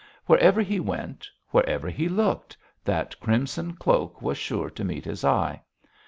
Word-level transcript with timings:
Wherever 0.25 0.63
he 0.63 0.79
went, 0.79 1.29
wherever 1.49 1.87
he 1.87 2.09
looked, 2.09 2.57
that 2.83 3.19
crimson 3.19 3.73
cloak 3.73 4.19
was 4.19 4.39
sure 4.39 4.71
to 4.71 4.83
meet 4.83 5.05
his 5.05 5.23
eye. 5.23 5.61